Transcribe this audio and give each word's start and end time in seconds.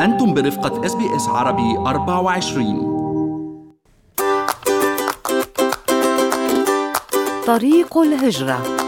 أنتم 0.00 0.34
برفقة 0.34 0.86
إس 0.86 0.94
بي 0.94 1.16
إس 1.16 1.28
عربي 1.28 1.76
24 1.78 2.94
طريق 7.46 7.98
الهجرة. 7.98 8.83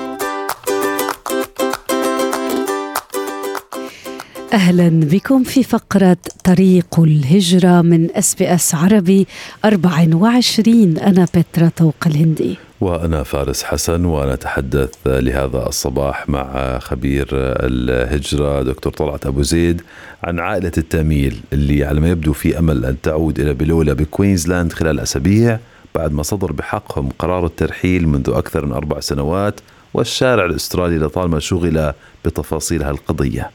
أهلا 4.53 4.89
بكم 4.89 5.45
في 5.45 5.63
فقرة 5.63 6.17
طريق 6.45 7.01
الهجرة 7.01 7.83
من 7.83 8.09
اس 8.17 8.35
بي 8.35 8.55
اس 8.55 8.75
عربي 8.75 9.27
24 9.65 10.99
أنا 10.99 11.27
بترا 11.35 11.71
طوق 11.77 11.95
الهندي. 12.07 12.57
وأنا 12.81 13.23
فارس 13.23 13.63
حسن 13.63 14.05
ونتحدث 14.05 14.91
لهذا 15.07 15.67
الصباح 15.69 16.29
مع 16.29 16.79
خبير 16.79 17.27
الهجرة 17.33 18.63
دكتور 18.63 18.93
طلعت 18.93 19.27
أبو 19.27 19.43
زيد 19.43 19.83
عن 20.25 20.39
عائلة 20.41 20.73
التاميل 20.79 21.41
اللي 21.53 21.85
على 21.85 22.01
ما 22.01 22.09
يبدو 22.09 22.33
في 22.33 22.59
أمل 22.59 22.85
أن 22.85 22.97
تعود 23.03 23.41
إلى 23.41 23.55
بلولا 23.55 23.93
بكوينزلاند 23.93 24.73
خلال 24.73 25.01
أسابيع 25.01 25.59
بعد 25.95 26.13
ما 26.13 26.23
صدر 26.23 26.53
بحقهم 26.53 27.09
قرار 27.19 27.47
الترحيل 27.47 28.09
منذ 28.09 28.31
أكثر 28.31 28.67
من 28.67 28.73
أربع 28.73 29.01
سنوات 29.01 29.61
والشارع 29.95 30.45
الأسترالي 30.45 30.99
لطالما 30.99 31.39
شغل 31.39 31.93
بتفاصيل 32.27 32.83
هالقضية. 32.83 33.51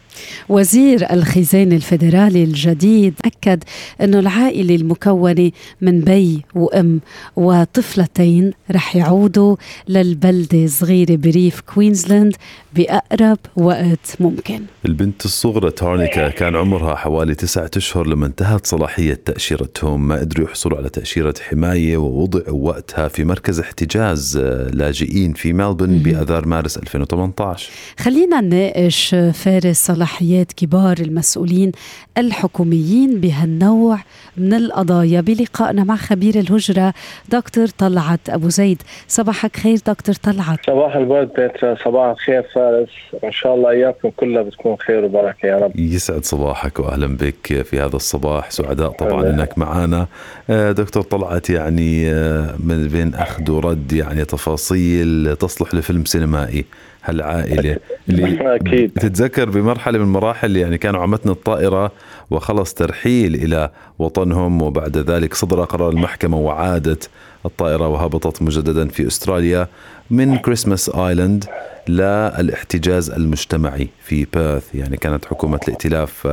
وزير 0.50 1.14
الخزانة 1.14 1.76
الفيدرالي 1.76 2.44
الجديد 2.44 3.14
أكد 3.26 3.64
أن 4.02 4.16
العائلة 4.16 4.76
المكونة 4.76 5.52
من 5.82 6.00
بي 6.00 6.42
وأم 6.56 7.02
وطفلتين 7.36 8.52
رح 8.72 8.96
يعودوا 8.96 9.56
للبلدة 9.88 10.68
صغيرة 10.68 11.16
بريف 11.16 11.62
كوينزلاند 11.62 12.36
بأقرب 12.76 13.38
وقت 13.56 14.16
ممكن. 14.20 14.62
البنت 14.86 15.26
الصغرى 15.26 15.72
تارنيكا 15.72 16.30
كان 16.30 16.56
عمرها 16.56 16.96
حوالي 16.96 17.36
تسعة 17.36 17.72
أشهر 17.78 18.08
لما 18.08 18.26
انتهت 18.26 18.66
صلاحية 18.68 19.14
تأشيرتهم. 19.26 20.08
ما 20.08 20.20
قدروا 20.20 20.48
يحصلوا 20.48 20.78
على 20.78 20.90
تأشيرة 20.90 21.34
حماية 21.50 21.98
ووضعوا 21.98 22.68
وقتها 22.70 23.08
في 23.08 23.24
مركز 23.24 23.60
احتجاز 23.60 24.38
لاجئين 24.74 25.34
في 25.34 25.54
ملبون 25.54 25.98
بأذار 25.98 26.48
مارس 26.48 26.78
2018 26.78 27.70
خلينا 28.00 28.38
نناقش 28.62 29.16
فارس 29.34 29.78
صلاحيات 29.78 30.52
كبار 30.54 30.98
المسؤولين 31.00 31.72
الحكوميين 32.18 33.22
بهالنوع 33.22 33.98
من 34.38 34.54
القضايا. 34.54 35.22
بلقائنا 35.22 35.84
مع 35.84 35.96
خبير 35.96 36.36
الهجرة 36.40 36.94
دكتور 37.30 37.68
طلعت 37.68 38.30
أبو 38.30 38.50
زيد. 38.50 38.82
صباحك 39.08 39.58
خير 39.58 39.78
دكتور 39.88 40.16
طلعت. 40.16 40.66
صباح 40.68 40.96
الورد 40.96 41.30
بيترا 41.38 41.76
صباح 41.86 42.10
الخير 42.10 42.44
فارس. 42.56 42.90
إن 43.24 43.32
شاء 43.32 43.56
الله 43.56 43.70
إياكم 43.70 44.10
كلها 44.18 44.42
بتكون 44.42 44.76
خير 44.88 45.06
وبركة 45.06 45.46
يا 45.48 45.58
رب. 45.58 45.80
يسعد 45.80 46.26
صباحك 46.26 46.80
واهلا 46.80 47.08
بك 47.08 47.62
في 47.62 47.80
هذا 47.80 47.96
الصباح. 47.96 48.52
سعداء 48.52 48.90
طبعا 48.90 49.30
إنك 49.30 49.58
معنا 49.58 50.08
دكتور 50.50 51.04
طلعت 51.04 51.50
يعني 51.50 52.14
من 52.60 52.88
بين 52.88 53.16
أخذ 53.16 53.52
ورد 53.52 53.94
يعني 53.94 54.26
تفاصيل 54.26 55.36
تصلح 55.36 55.76
لفيلم 55.76 56.06
سينمائي 56.06 56.66
هالعائلة 57.04 57.78
اللي 58.10 58.51
أكيد. 58.56 58.92
تتذكر 58.94 59.50
بمرحلة 59.50 60.00
من 60.00 60.06
المراحل 60.06 60.58
يعني 60.58 60.78
كانوا 60.78 61.02
عمتنا 61.02 61.32
الطائرة 61.32 61.92
وخلص 62.32 62.74
ترحيل 62.74 63.36
إلى 63.36 63.70
وطنهم 64.00 64.62
وبعد 64.62 64.98
ذلك 64.98 65.34
صدر 65.34 65.64
قرار 65.64 65.90
المحكمة 65.90 66.38
وعادت 66.38 67.10
الطائرة 67.46 67.88
وهبطت 67.88 68.42
مجددا 68.42 68.88
في 68.88 69.08
أستراليا 69.08 69.68
من 70.12 70.38
كريسماس 70.38 70.90
آيلاند 70.90 71.46
للاحتجاز 71.90 73.10
المجتمعي 73.10 73.88
في 74.04 74.28
بيرث 74.34 74.76
يعني 74.76 74.98
كانت 74.98 75.26
حكومة 75.26 75.60
الائتلاف 75.68 76.28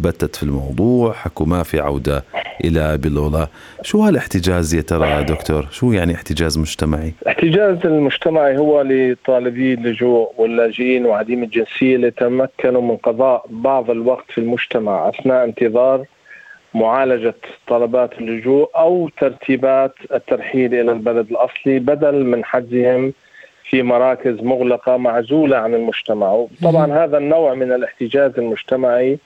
بتت 0.00 0.36
في 0.36 0.42
الموضوع 0.42 1.12
حكوا 1.12 1.46
ما 1.46 1.62
في 1.62 1.80
عودة 1.80 2.24
إلى 2.64 2.98
بلولا. 2.98 3.48
شو 3.82 4.02
هالاحتجاز 4.02 4.74
يا 4.74 4.80
ترى 4.80 5.24
دكتور؟ 5.24 5.66
شو 5.70 5.92
يعني 5.92 6.14
احتجاز 6.14 6.58
مجتمعي؟ 6.58 7.12
الاحتجاز 7.22 7.76
المجتمعي 7.84 8.58
هو 8.58 8.82
لطالبي 8.82 9.74
اللجوء 9.74 10.32
واللاجئين 10.38 11.06
وعديم 11.06 11.42
الجنسية 11.42 11.96
لتمكنوا 11.96 12.82
من 12.82 12.96
قضاء 12.96 13.46
بعض 13.50 13.90
الوقت 13.90 14.24
في 14.30 14.38
المجتمع 14.38 15.08
أثناء 15.08 15.44
انتظار 15.44 16.04
معالجة 16.74 17.34
طلبات 17.66 18.18
اللجوء 18.18 18.70
أو 18.76 19.08
ترتيبات 19.20 19.94
الترحيل 20.14 20.74
إلى 20.74 20.92
البلد 20.92 21.30
الأصلي 21.30 21.78
بدل 21.78 22.24
من 22.24 22.44
حجزهم 22.44 23.12
في 23.64 23.82
مراكز 23.82 24.42
مغلقة 24.42 24.96
معزولة 24.96 25.56
عن 25.56 25.74
المجتمع. 25.74 26.46
طبعا 26.62 27.04
هذا 27.04 27.18
النوع 27.18 27.54
من 27.54 27.72
الاحتجاز 27.72 28.32
المجتمعي 28.38 29.18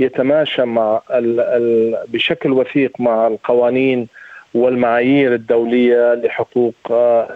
يتماشى 0.00 0.64
مع 0.64 1.00
ال 1.10 1.40
ال 1.40 1.96
بشكل 2.08 2.52
وثيق 2.52 3.00
مع 3.00 3.26
القوانين 3.26 4.08
والمعايير 4.54 5.34
الدولية 5.34 6.14
لحقوق 6.14 6.74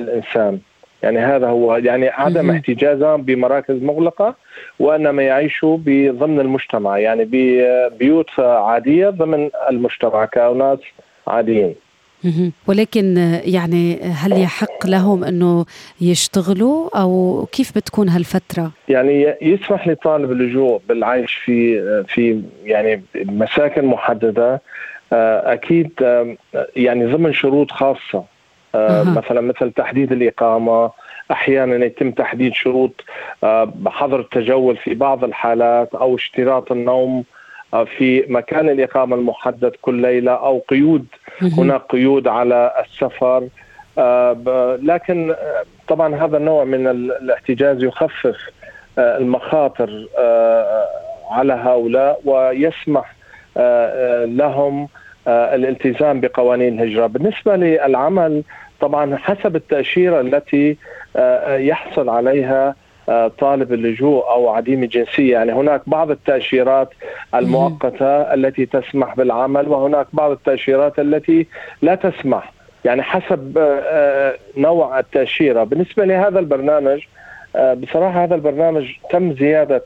الإنسان. 0.00 0.59
يعني 1.03 1.19
هذا 1.19 1.47
هو 1.47 1.77
يعني 1.77 2.09
عدم 2.09 2.50
احتجازهم 2.50 3.23
بمراكز 3.23 3.83
مغلقة 3.83 4.34
وإنما 4.81 5.23
يعيشوا 5.23 5.77
ضمن 6.11 6.41
المجتمع 6.41 6.99
يعني 6.99 7.28
ببيوت 7.31 8.41
عادية 8.41 9.09
ضمن 9.09 9.50
المجتمع 9.71 10.25
كأناس 10.25 10.78
عاديين. 11.27 11.75
ولكن 12.66 13.16
يعني 13.44 14.00
هل 14.00 14.43
يحق 14.43 14.87
لهم 14.87 15.25
إنه 15.25 15.65
يشتغلوا؟ 16.00 16.99
أو 17.00 17.47
كيف 17.53 17.72
بتكون 17.77 18.09
هالفترة؟ 18.09 18.72
يعني 18.88 19.34
يسمح 19.43 19.88
لطالب 19.88 20.32
اللجوء 20.32 20.81
بالعيش 20.88 21.34
في 21.34 21.81
في 22.09 22.43
يعني 22.65 23.03
مساكن 23.15 23.84
محددة. 23.84 24.62
أكيد 25.12 25.91
يعني 26.76 27.06
ضمن 27.06 27.32
شروط 27.32 27.71
خاصة. 27.71 28.25
مثلا 29.05 29.41
مثل 29.41 29.72
تحديد 29.72 30.12
الإقامة 30.12 30.91
أحيانا 31.31 31.84
يتم 31.84 32.10
تحديد 32.10 32.55
شروط 32.55 33.05
بحظر 33.65 34.21
التجول 34.21 34.76
في 34.76 34.94
بعض 34.94 35.25
الحالات 35.25 35.94
أو 35.94 36.15
اشتراط 36.15 36.72
النوم 36.72 37.25
في 37.99 38.25
مكان 38.28 38.69
الإقامة 38.69 39.16
المحدد 39.16 39.72
كل 39.82 39.94
ليلة 39.94 40.32
أو 40.32 40.62
قيود 40.69 41.06
هناك 41.43 41.81
قيود 41.89 42.29
على 42.29 42.85
السفر 42.85 43.49
لكن 44.83 45.35
طبعا 45.89 46.15
هذا 46.15 46.37
النوع 46.37 46.65
من 46.65 46.87
الاحتجاز 46.87 47.83
يخفف 47.83 48.37
المخاطر 48.99 50.07
على 51.31 51.53
هؤلاء 51.53 52.21
ويسمح 52.25 53.15
لهم 54.27 54.89
الالتزام 55.29 56.21
بقوانين 56.21 56.83
الهجرة. 56.83 57.07
بالنسبة 57.07 57.57
للعمل 57.57 58.43
طبعا 58.81 59.17
حسب 59.17 59.57
التأشيرة 59.57 60.21
التي 60.21 60.77
يحصل 61.49 62.09
عليها 62.09 62.75
طالب 63.39 63.72
اللجوء 63.72 64.31
أو 64.31 64.49
عديم 64.49 64.83
الجنسية. 64.83 65.33
يعني 65.33 65.53
هناك 65.53 65.83
بعض 65.87 66.11
التأشيرات 66.11 66.89
المؤقتة 67.34 68.34
التي 68.34 68.67
تسمح 68.67 69.17
بالعمل 69.17 69.69
وهناك 69.69 70.06
بعض 70.12 70.31
التأشيرات 70.31 70.99
التي 70.99 71.47
لا 71.83 71.94
تسمح. 71.94 72.53
يعني 72.84 73.03
حسب 73.03 73.59
نوع 74.56 74.99
التأشيرة. 74.99 75.65
بالنسبة 75.65 76.05
لهذا 76.05 76.39
البرنامج 76.39 77.00
بصراحة 77.55 78.25
هذا 78.25 78.34
البرنامج 78.34 78.84
تم 79.11 79.33
زيادة 79.33 79.84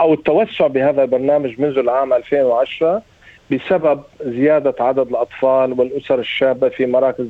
أو 0.00 0.12
التوسع 0.12 0.66
بهذا 0.66 1.02
البرنامج 1.02 1.60
منذ 1.60 1.78
العام 1.78 2.12
2010 2.12 3.02
بسبب 3.50 4.02
زيادة 4.24 4.74
عدد 4.80 5.08
الأطفال 5.08 5.72
والأسر 5.72 6.18
الشابة 6.18 6.68
في 6.68 6.86
مراكز 6.86 7.26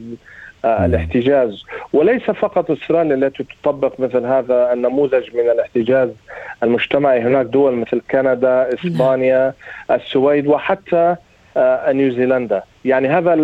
الاحتجاز. 0.64 1.64
وليس 1.92 2.22
فقط 2.22 2.70
استراليا 2.70 3.14
التي 3.14 3.44
تطبق 3.62 4.00
مثل 4.00 4.26
هذا 4.26 4.72
النموذج 4.72 5.36
من 5.36 5.50
الاحتجاز 5.50 6.08
المجتمعي. 6.62 7.20
هناك 7.20 7.46
دول 7.46 7.74
مثل 7.74 8.00
كندا 8.10 8.74
إسبانيا 8.74 9.54
السويد 9.90 10.46
وحتى 10.46 11.16
نيوزيلندا. 11.88 12.62
يعني 12.84 13.08
هذا 13.08 13.34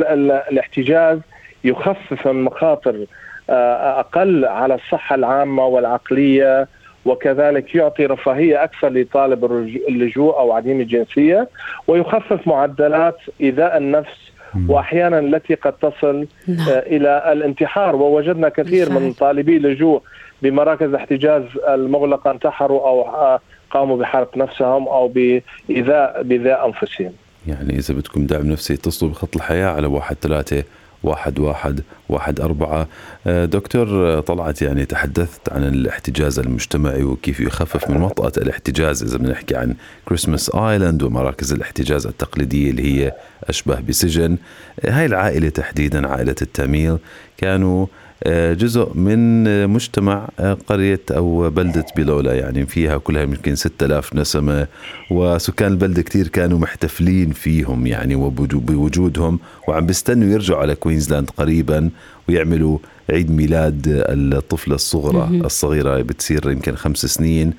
الاحتجاز 0.50 1.18
يخفف 1.64 2.28
من 2.28 2.44
مخاطر 2.44 3.06
أقل 3.50 4.44
على 4.44 4.74
الصحة 4.74 5.14
العامة 5.14 5.66
والعقلية 5.66 6.68
وكذلك 7.04 7.74
يعطي 7.74 8.06
رفاهية 8.06 8.64
أكثر 8.64 8.88
لطالب 8.88 9.44
اللجوء 9.88 10.38
أو 10.38 10.52
عديم 10.52 10.80
الجنسية 10.80 11.48
ويخفف 11.86 12.46
معدلات 12.46 13.16
إيذاء 13.40 13.76
النفس 13.76 14.32
وأحيانا 14.68 15.18
التي 15.18 15.54
قد 15.54 15.72
تصل 15.72 16.26
نعم. 16.48 16.68
إلى 16.68 17.32
الانتحار 17.32 17.96
ووجدنا 17.96 18.48
كثير. 18.48 18.90
من 18.90 19.12
طالبي 19.12 19.56
اللجوء 19.56 20.02
بمراكز 20.42 20.88
الاحتجاز 20.88 21.42
المغلقة 21.68 22.30
انتحروا 22.30 22.88
أو 22.88 23.38
قاموا 23.70 23.96
بحرق 23.96 24.36
نفسهم 24.36 24.88
أو 24.88 25.08
بإيذاء 25.08 26.22
بإيذاء 26.22 26.66
أنفسهم. 26.66 27.12
يعني 27.46 27.78
إذا 27.78 27.94
بدكم 27.94 28.26
دعم 28.26 28.46
نفسي 28.46 28.74
اتصلوا 28.74 29.10
بخط 29.10 29.36
الحياة 29.36 29.68
على 29.68 29.86
واحد 29.86 30.16
ثلاثة 30.22 30.64
واحد 31.02 31.38
واحد 31.38 31.80
واحد 32.08 32.40
أربعة. 32.40 32.88
آه، 33.26 33.44
دكتور 33.44 34.20
طلعت 34.20 34.62
يعني 34.62 34.84
تحدثت 34.84 35.52
عن 35.52 35.64
الاحتجاز 35.64 36.38
المجتمعي 36.38 37.02
وكيف 37.02 37.40
يخفف 37.40 37.90
من 37.90 38.02
وطأة 38.02 38.32
الاحتجاز 38.36 39.02
إذا 39.02 39.18
بنحكي 39.18 39.56
عن 39.56 39.74
كريسماس 40.04 40.50
آيلاند 40.54 41.02
ومراكز 41.02 41.52
الاحتجاز 41.52 42.06
التقليدية 42.06 42.70
اللي 42.70 42.82
هي 42.82 43.12
أشبه 43.44 43.80
بسجن. 43.80 44.36
هاي 44.84 45.06
العائلة 45.06 45.48
تحديدا 45.48 46.08
عائلة 46.08 46.36
التاميل 46.42 46.98
كانوا 47.36 47.86
آه، 47.86 47.88
جزء 48.26 48.92
من 48.94 49.68
مجتمع 49.68 50.28
آه، 50.40 50.58
قرية 50.66 51.00
أو 51.10 51.50
بلدة 51.50 51.86
بلولا 51.96 52.34
يعني 52.34 52.66
فيها 52.66 52.98
كلها 52.98 53.22
يمكن 53.22 53.54
6000 53.54 54.14
نسمة 54.14 54.66
وسكان 55.10 55.72
البلدة 55.72 56.02
كتير 56.02 56.28
كانوا 56.28 56.58
محتفلين 56.58 57.30
فيهم 57.30 57.86
يعني 57.86 58.14
وبوجودهم 58.14 59.38
وعم 59.68 59.86
بيستنوا 59.86 60.28
يرجعوا 60.28 60.60
على 60.60 60.74
كوينزلاند 60.74 61.30
قريبا 61.30 61.90
ويعملوا 62.28 62.78
عيد 63.10 63.30
ميلاد 63.30 63.82
الطفلة 63.88 64.74
الصغرى 64.74 65.40
الصغيرة 65.44 66.02
بتصير 66.02 66.50
يمكن 66.50 66.76
خمس 66.76 67.06
سنين. 67.06 67.52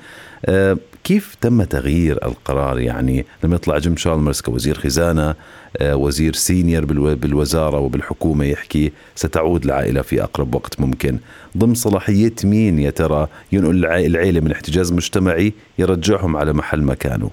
آه، 0.46 0.78
كيف 1.10 1.36
تم 1.42 1.64
تغيير 1.64 2.18
القرار؟ 2.26 2.80
يعني 2.80 3.26
لما 3.44 3.56
يطلع 3.56 3.78
جيم 3.78 3.98
شالمرز 3.98 4.42
كوزير 4.42 4.76
خزانة 4.76 5.36
آه، 5.82 5.96
وزير 5.96 6.34
senior 6.34 6.86
بالوزارة 7.16 7.80
وبالحكومة 7.80 8.46
يحكي 8.46 8.92
ستعود 9.16 9.66
العائلة 9.66 10.02
في 10.02 10.24
أقرب 10.24 10.56
وقت 10.56 10.80
ممكن. 10.80 11.20
ضمن 11.58 11.74
صلاحية 11.74 12.34
مين 12.44 12.80
يا 12.80 12.90
ترى؟ 12.90 13.28
ينقل 13.52 13.86
العائلة 14.06 14.40
من 14.40 14.52
احتجاز 14.52 14.94
مجتمعي 14.94 15.54
يرجعهم 15.80 16.38
على 16.38 16.54
محل 16.54 16.82
مكانه. 16.82 17.30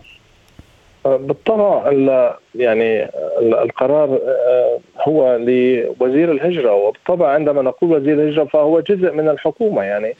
بالطبع 1.04 1.92
يعني 2.54 3.08
القرار 3.40 4.20
آه، 4.26 4.78
هو 5.08 5.36
لوزير 5.36 6.32
الهجرة. 6.32 6.72
وبالطبع 6.72 7.28
عندما 7.28 7.62
نقول 7.62 7.92
وزير 7.92 8.14
الهجرة 8.14 8.44
فهو 8.44 8.80
جزء 8.80 9.12
من 9.12 9.28
الحكومة 9.28 9.82
يعني. 9.82 10.14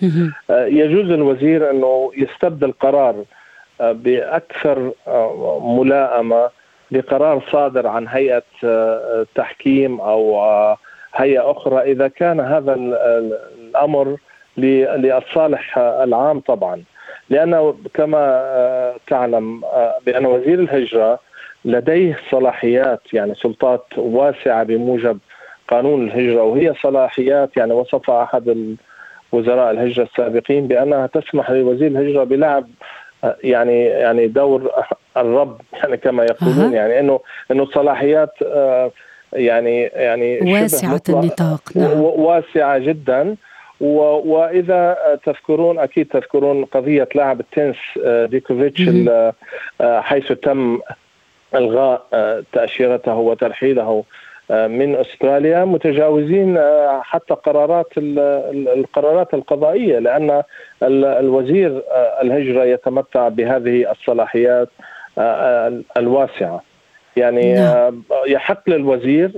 آه، 0.51 0.67
يجوز 0.67 1.11
الوزير 1.11 1.71
أنه 1.71 2.11
يستبدل 2.17 2.73
قرار 2.73 3.15
آه، 3.15 3.36
بأكثر 3.81 4.93
ملائمة 5.63 6.51
لقرار 6.91 7.43
صادر 7.53 7.87
عن 7.87 8.09
هيئة 8.09 8.43
تحكيم 9.35 10.01
أو 10.01 10.41
هيئة 11.15 11.51
أخرى 11.51 11.93
إذا 11.93 12.09
كان 12.09 12.41
هذا 12.41 12.75
الأمر 12.75 14.17
للصالح 14.57 15.79
العام 15.79 16.41
طبعا. 16.41 16.83
لأنه 17.31 17.77
كما 17.95 18.19
آه، 18.19 18.97
تعلم 19.07 19.65
آه، 19.65 19.95
بأن 20.07 20.27
وزير 20.27 20.61
الهجرة 20.61 21.19
لديه 21.65 22.19
صلاحيات 22.31 23.01
يعني 23.13 23.35
سلطات 23.35 23.85
واسعة 23.97 24.63
بموجب 24.63 25.19
قانون 25.69 26.07
الهجرة 26.07 26.43
وهي 26.43 26.75
صلاحيات 26.83 27.57
يعني 27.57 27.73
وصفها 27.73 28.23
أحد 28.23 28.77
وزراء 29.33 29.71
الهجرة 29.71 30.03
السابقين 30.03 30.69
بأنها 30.69 31.07
تسمح 31.07 31.51
لوزير 31.51 31.87
الهجرة 31.87 32.25
بلعب 32.25 32.65
آه، 32.65 32.67
يعني 33.45 33.85
يعني 33.85 34.27
دور 34.27 34.73
الرب 35.17 35.61
يعني 35.73 35.97
كما 35.97 36.25
يقولون 36.25 36.73
يعني 36.73 37.01
إنه 37.01 37.21
إنه 37.51 37.67
صلاحيات 37.67 38.33
يعني 39.33 39.83
يعني 39.83 40.53
واسعة 40.53 41.03
النطاق 41.09 41.63
نعم. 41.75 42.01
واسعة 42.01 42.79
جدا. 42.79 43.37
وإذا 43.81 44.97
تذكرون 45.25 45.79
أكيد 45.79 46.09
تذكرون 46.09 46.65
قضية 46.65 47.09
لاعب 47.15 47.41
التنس 47.41 47.77
آه، 48.05 48.27
ديكوفيتش 48.27 48.89
آه، 49.81 50.01
حيث 50.01 50.33
تم 50.33 50.79
إلغاء 51.55 52.07
آه، 52.13 52.45
تأشيرته 52.53 53.15
وترحيله 53.15 54.05
من 54.51 54.97
أستراليا 54.97 55.65
متجاوزين 55.65 56.59
حتى 57.03 57.35
قرارات 57.35 57.87
القرارات 57.99 59.35
القضائية 59.35 59.99
لأن 59.99 60.43
الوزير 60.83 61.83
الهجرة 62.23 62.65
يتمتع 62.65 63.29
بهذه 63.29 63.91
الصلاحيات 63.91 64.69
الواسعة 65.97 66.63
يعني 67.17 67.55
نعم. 67.55 68.03
يحق 68.27 68.71
للوزير 68.71 69.31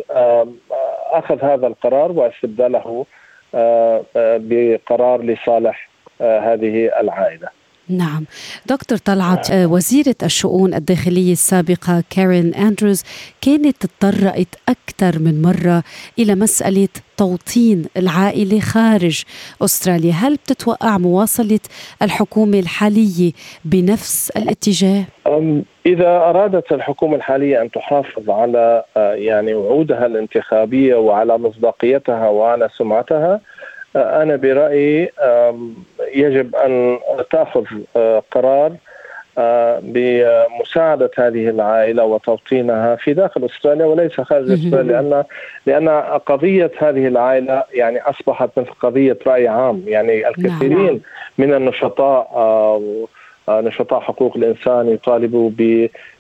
أخذ 1.13 1.45
هذا 1.45 1.67
القرار 1.67 2.13
واستبداله 2.13 3.07
آه، 3.55 4.05
آه، 4.17 4.41
بقرار 4.43 5.23
لصالح 5.23 5.89
آه، 6.21 6.39
هذه 6.39 7.01
العائلة. 7.01 7.49
نعم 7.89 8.25
دكتور 8.67 8.99
طلعت 8.99 9.49
وزيرة 9.53 10.15
الشؤون 10.23 10.75
الداخلية 10.75 11.33
السابقة 11.33 12.03
كارين 12.11 12.55
أندروز 12.55 13.03
كانت 13.41 13.87
تطرقت 13.87 14.49
أكثر 14.69 15.19
من 15.19 15.43
مرة 15.43 15.83
إلى 16.19 16.35
مسألة 16.35 16.89
توطين 17.17 17.85
العائلة 17.97 18.61
خارج 18.61 19.23
أستراليا 19.63 20.13
هل 20.13 20.35
بتتوقع 20.37 20.99
مواصلة 20.99 21.61
الحكومة 22.03 22.59
الحالية 22.59 23.33
بنفس 23.65 24.31
الاتجاه؟ 24.37 25.05
إذا 25.87 26.09
أرادت 26.09 26.73
الحكومة 26.73 27.17
الحالية 27.17 27.63
أن 27.63 27.71
تحافظ 27.71 28.31
على 28.31 28.85
آه، 28.97 29.15
يعني 29.15 29.55
وعودها 29.55 30.07
الانتخابية 30.07 30.95
وعلى 30.95 31.39
مصداقيتها 31.39 32.29
وعلى 32.29 32.69
سمعتها 32.79 33.41
آه، 33.97 34.23
أنا 34.23 34.37
برأيي 34.37 35.11
يجب 36.15 36.55
أن 36.57 36.99
تأخذ 37.31 37.65
آه، 37.97 38.23
قرار 38.31 38.73
بمساعدة 39.83 41.11
هذه 41.19 41.49
العائلة 41.49 42.05
وتوطينها 42.05 42.97
في 42.97 43.13
داخل 43.13 43.45
أستراليا 43.45 43.87
وليس 43.87 44.21
خارج 44.21 44.51
أستراليا 44.51 45.03
لأن 45.03 45.25
لأن 45.67 45.89
قضية 46.27 46.71
هذه 46.79 47.07
العائلة 47.07 47.65
يعني 47.75 48.01
أصبحت 48.01 48.51
مثل 48.57 48.71
قضية 48.71 49.19
رأي 49.27 49.49
عام. 49.49 49.83
يعني 49.87 50.29
الكثيرين 50.29 50.87
نعم. 50.87 51.01
من 51.39 51.55
النشطاء 51.55 52.29
نشطاء 53.49 54.01
حقوق 54.01 54.37
الإنسان 54.37 54.89
يطالبوا 54.89 55.51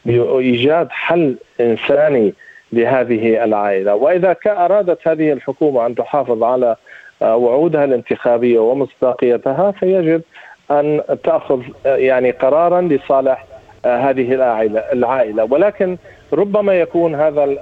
بإيجاد 0.05 0.88
حل 0.91 1.37
إنساني 1.61 2.34
لهذه 2.73 3.44
العائلة، 3.44 3.94
وإذا 3.94 4.37
أرادت 4.46 5.08
هذه 5.08 5.32
الحكومة 5.32 5.87
أن 5.87 5.94
تحافظ 5.94 6.43
على 6.43 6.67
آه، 6.67 6.76
وعودها 7.20 7.85
الانتخابية 7.85 8.59
ومصداقيتها 8.59 9.70
فيجب 9.70 10.23
أن 10.70 11.03
تأخذ 11.25 11.62
آه، 11.87 11.97
يعني 11.97 12.31
قرارا 12.31 12.81
لصالح 12.81 13.47
آه، 13.85 13.97
هذه 13.97 14.35
العائلة 14.93 15.44
ولكن 15.50 15.97
ربما 16.32 16.81
يكون 16.81 17.15
هذا 17.15 17.56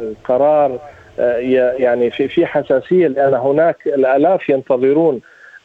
القرار 0.00 0.78
يعني 1.78 2.10
في 2.10 2.28
في 2.28 2.46
حساسية 2.46 3.06
لأن 3.06 3.34
هناك 3.34 3.76
الآلاف 3.86 4.48
ينتظرون 4.48 5.20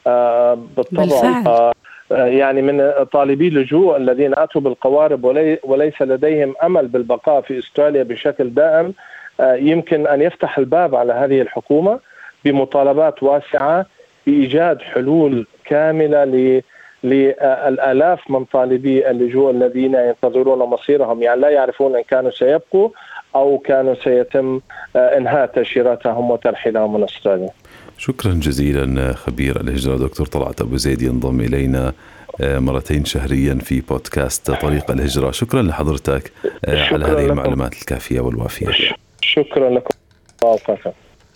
بالطبع 0.06 1.04
بالفعل. 1.04 1.74
آه، 2.12 2.26
يعني 2.26 2.62
من 2.62 2.92
طالبي 3.12 3.48
اللجوء 3.48 3.98
الذين 3.98 4.34
أتوا 4.38 4.62
بالقوارب 4.62 5.24
وليس 5.64 6.02
لديهم 6.02 6.54
أمل 6.64 6.88
بالبقاء 6.88 7.42
في 7.42 7.60
أستراليا 7.60 8.04
بشكل 8.04 8.50
دائم 8.50 8.94
آه، 9.40 9.56
يمكن 9.56 10.08
أن 10.08 10.22
يفتح 10.22 10.58
الباب 10.58 10.96
على 10.96 11.14
هذه 11.14 11.42
الحكومة 11.42 12.00
بمطالبات 12.46 13.24
واسعة 13.24 13.86
بإيجاد 14.28 14.82
حلول 14.82 15.48
كاملة 15.66 16.24
ل 16.24 16.62
للآلاف 17.04 18.32
من 18.32 18.46
طالبي 18.46 19.10
اللجوء 19.10 19.52
الذين 19.52 19.96
ينتظرون 19.96 20.60
مصيرهم. 20.60 21.24
يعني 21.24 21.42
لا 21.42 21.50
يعرفون 21.50 21.96
إن 21.96 22.04
كانوا 22.10 22.32
سيبقوا 22.32 22.90
أو 23.36 23.58
كانوا 23.58 23.96
سيتم 24.04 24.60
آه، 24.96 25.18
إنهاء 25.18 25.46
تاشيراتهم 25.46 26.32
وترحيلهم 26.32 26.94
من 26.94 27.04
أستراليا. 27.04 27.50
شكرا 27.98 28.32
جزيلا 28.34 29.14
خبير 29.14 29.62
الهجرة 29.62 29.98
دكتور 29.98 30.26
طلعت 30.28 30.62
أبو 30.62 30.78
زيد 30.78 31.02
ينضم 31.02 31.40
إلينا 31.40 31.94
آه، 32.42 32.60
مرتين 32.60 33.06
شهريا 33.06 33.54
في 33.54 33.82
بودكاست 33.82 34.52
طريق 34.52 34.92
الهجرة. 34.92 35.32
شكرا 35.32 35.62
لحضرتك 35.62 36.32
آه، 36.66 36.86
شكرا 36.86 37.06
على 37.06 37.06
هذه 37.06 37.26
المعلومات 37.26 37.74
الكافية 37.74 38.20
والوافية. 38.20 38.96
شكرا 39.22 39.70
لكم. 39.70 39.96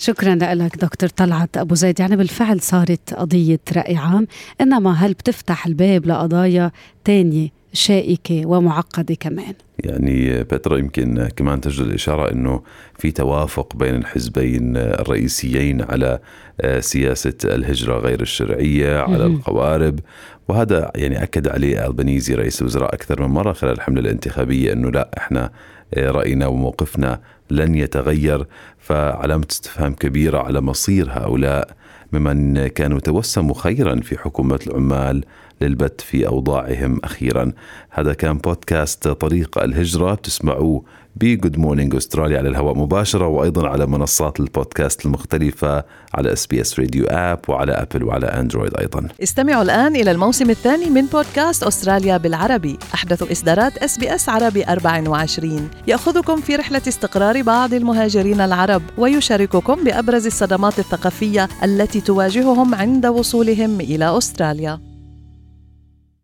شكرا 0.01 0.36
لك 0.36 0.75
دكتور 0.77 1.10
طلعت 1.10 1.58
أبو 1.58 1.75
زيد. 1.75 2.00
يعني 2.00 2.15
بالفعل 2.15 2.62
صارت 2.62 3.13
قضية 3.13 3.60
رأي 3.75 3.96
عام 3.96 4.27
إنما 4.62 4.94
هل 4.94 5.13
بتفتح 5.13 5.65
الباب 5.65 6.06
لقضايا 6.06 6.72
تانية 7.03 7.50
شائكة 7.74 8.46
ومعقدة 8.46 9.15
كمان؟ 9.15 9.53
يعني 9.79 10.44
بترا 10.44 10.77
يمكن 10.77 11.27
كمان 11.36 11.62
تجد 11.62 11.86
الإشارة 11.86 12.32
أنه 12.32 12.62
في 13.00 13.12
توافق 13.12 13.75
بين 13.75 13.96
الحزبين 13.96 14.77
الرئيسيين 14.77 15.82
على 15.82 16.20
آه، 16.62 16.79
سياسة 16.79 17.34
الهجرة 17.46 18.00
غير 18.00 18.22
الشرعية 18.22 19.00
على 19.00 19.25
القوارب. 19.25 20.00
وهذا 20.48 20.91
يعني 20.96 21.24
أكد 21.24 21.48
عليه 21.48 21.88
البنيزي 21.88 22.36
رئيس 22.36 22.62
الوزراء 22.62 22.94
أكثر 22.94 23.22
من 23.22 23.27
مرة 23.27 23.53
خلال 23.53 23.74
الحملة 23.74 24.00
الانتخابية 24.01 24.74
أنه 24.74 24.91
لا 24.91 25.10
إحنا 25.18 25.51
رأينا 25.98 26.48
وموقفنا 26.48 27.22
لن 27.50 27.75
يتغير 27.75 28.48
فعلامة 28.79 29.48
استفهام 29.51 29.93
كبيرة 29.93 30.38
على 30.38 30.62
مصير 30.62 31.10
هؤلاء 31.12 31.75
ممن 32.13 32.67
كانوا 32.67 33.00
توسموا 33.00 33.55
خيرا 33.55 33.96
في 33.96 34.17
حكومة 34.17 34.60
العمال 34.67 35.24
للبت 35.62 36.01
في 36.01 36.28
أوضاعهم 36.28 37.00
أخيرا. 37.04 37.51
هذا 37.89 38.13
كان 38.13 38.38
بودكاست 38.38 39.08
طريق 39.08 39.58
الهجرة. 39.63 40.13
بتسمعوه 40.13 40.84
بجود 41.16 41.58
مورنينج 41.58 41.96
استراليا 41.96 42.38
على 42.38 42.50
الهواء 42.50 42.75
مباشرة 42.78 43.28
وأيضا 43.28 43.68
على 43.68 43.86
منصات 43.86 44.39
البودكاست 44.39 45.06
المختلفة 45.06 45.84
على 46.13 46.34
SBS 46.34 46.80
Radio 46.80 47.06
app 47.10 47.39
وعلى 47.48 47.72
Apple 47.72 48.04
وعلى 48.04 48.25
اندرويد 48.25 48.78
أيضا. 48.78 49.08
استمعوا 49.24 49.63
الآن 49.63 49.96
إلى 49.96 50.12
الموسم 50.12 50.50
الثاني 50.50 50.89
من 50.89 51.06
بودكاست 51.06 51.63
أستراليا 51.63 52.18
بالعربي. 52.18 52.78
أحدث 52.94 53.32
إصدارات 53.32 53.78
اس 53.78 54.00
بي 54.00 54.16
اس 54.16 54.30
عربي 54.30 54.63
24 54.63 55.70
يأخذكم 55.88 56.42
في 56.42 56.56
رحلة 56.56 56.82
استقرار 56.88 57.42
بعض 57.42 57.74
المهاجرين 57.74 58.42
العرب 58.42 58.82
ويشارككم 58.98 59.84
بأبرز 59.84 60.25
الصدمات 60.25 60.80
الثقافية 60.80 61.48
التي 61.63 62.01
تواجههم 62.01 62.75
عند 62.75 63.06
وصولهم 63.06 63.82
إلى 63.82 64.18
أستراليا. 64.18 64.88